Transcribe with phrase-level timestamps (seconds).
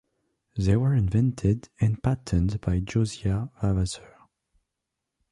[0.57, 4.15] They were invented and patented by Josiah Vavasseur.